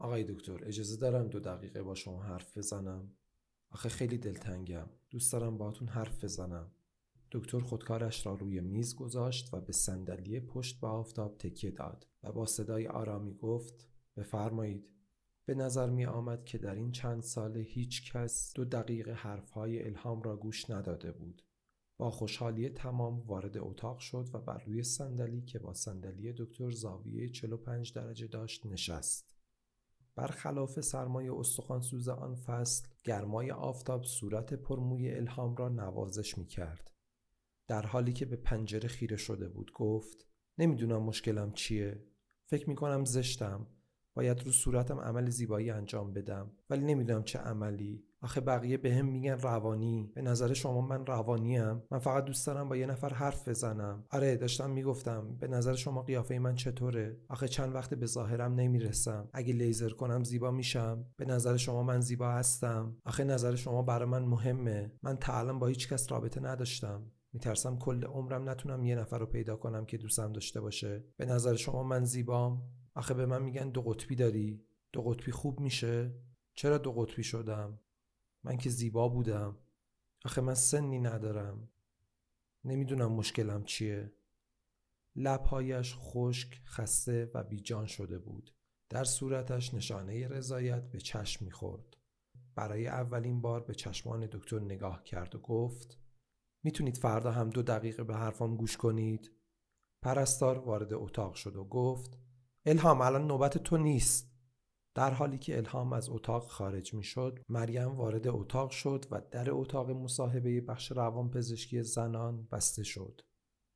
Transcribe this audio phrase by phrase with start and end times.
[0.00, 3.12] آقای دکتر اجازه دارم دو دقیقه با شما حرف بزنم؟
[3.70, 4.86] آخه خیلی دلتنگم.
[5.10, 6.70] دوست دارم باهاتون حرف بزنم.
[7.30, 12.32] دکتر خودکارش را روی میز گذاشت و به صندلی پشت به آفتاب تکیه داد و
[12.32, 14.88] با صدای آرامی گفت بفرمایید.
[15.44, 20.22] به نظر می آمد که در این چند سال هیچ کس دو دقیقه حرفهای الهام
[20.22, 21.42] را گوش نداده بود.
[21.96, 27.28] با خوشحالی تمام وارد اتاق شد و بر روی صندلی که با صندلی دکتر زاویه
[27.28, 29.39] 45 درجه داشت نشست.
[30.20, 31.30] برخلاف سرمای
[31.80, 36.90] سوز آن فصل گرمای آفتاب صورت پرموی الهام را نوازش می کرد.
[37.68, 40.26] در حالی که به پنجره خیره شده بود گفت
[40.58, 42.04] نمی‌دونم مشکلم چیه
[42.46, 43.66] فکر می کنم زشتم
[44.14, 46.50] باید رو صورتم عمل زیبایی انجام بدم.
[46.70, 48.04] ولی نمی‌دونم چه عملی.
[48.22, 50.12] آخه بقیه به هم میگن روانی.
[50.14, 54.04] به نظر شما من روانیم؟ من فقط دوست دارم با یه نفر حرف بزنم.
[54.10, 55.36] آره داشتم می‌گفتم.
[55.36, 59.28] به نظر شما قیافه من چطوره؟ آخه چند وقت به ظاهرم نمی‌رسم.
[59.32, 61.04] اگه لیزر کنم زیبا میشم.
[61.16, 64.92] به نظر شما من زیبا هستم؟ آخه نظر شما برای من مهمه.
[65.02, 67.02] من تا با هیچ کس رابطه نداشتم.
[67.32, 71.04] میترسم کل عمرم نتونم یه نفر رو پیدا کنم که دوستم داشته باشه.
[71.16, 72.62] به نظر شما من زیبام؟
[72.94, 76.14] آخه به من میگن دو قطبی داری؟ دو قطبی خوب میشه؟
[76.54, 77.80] چرا دو قطبی شدم؟
[78.44, 79.58] من که زیبا بودم.
[80.24, 81.68] آخه من سنی ندارم.
[82.64, 84.12] نمی‌دونم مشکلم چیه.
[85.16, 88.54] لبهایش خشک خسته و بیجان شده بود.
[88.88, 91.96] در صورتش نشانه رضایت به چشم می‌خورد.
[92.54, 95.98] برای اولین بار به چشمان دکتر نگاه کرد و گفت
[96.62, 99.30] می‌تونید فردا هم دو دقیقه به حرفام گوش کنید؟
[100.02, 102.18] پرستار وارد اتاق شد و گفت
[102.66, 104.30] الهام الان نوبت تو نیست.
[104.94, 109.50] در حالی که الهام از اتاق خارج می شد مریم وارد اتاق شد و در
[109.50, 113.20] اتاق مصاحبه بخش روان پزشکی زنان بسته شد.